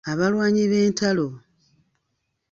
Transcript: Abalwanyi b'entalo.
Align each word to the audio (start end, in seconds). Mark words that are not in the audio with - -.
Abalwanyi 0.11 0.63
b'entalo. 0.71 1.27